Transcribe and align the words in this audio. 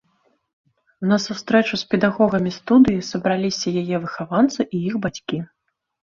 На 1.11 1.17
сустрэчу 1.25 1.73
з 1.81 1.89
педагогамі 1.91 2.51
студыі 2.57 3.05
сабраліся 3.11 3.75
яе 3.83 3.95
выхаванцы 4.09 4.61
і 4.75 4.83
іх 4.89 4.95
бацькі. 5.07 5.37